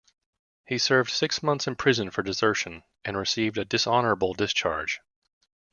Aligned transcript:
He 0.65 0.79
served 0.79 1.11
six 1.11 1.43
months 1.43 1.67
in 1.67 1.75
prison 1.75 2.09
for 2.09 2.23
desertion 2.23 2.81
and 3.05 3.15
received 3.15 3.59
a 3.59 3.65
dishonorable 3.65 4.33
discharge. 4.33 4.99